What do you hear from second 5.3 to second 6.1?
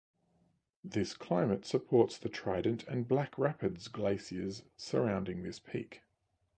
this peak.